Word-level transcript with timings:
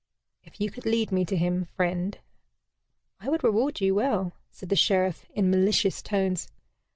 "If 0.43 0.59
you 0.59 0.71
could 0.71 0.87
lead 0.87 1.11
me 1.11 1.25
to 1.25 1.37
him, 1.37 1.63
friend, 1.63 2.17
I 3.19 3.29
would 3.29 3.43
reward 3.43 3.81
you 3.81 3.93
well," 3.93 4.33
said 4.49 4.69
the 4.69 4.75
Sheriff, 4.75 5.27
in 5.35 5.51
malicious 5.51 6.01
tones. 6.01 6.47